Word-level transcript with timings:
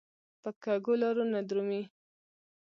په 0.41 0.49
کږو 0.63 0.93
لارو 1.01 1.23
نه 1.33 1.39
درومي. 1.47 1.83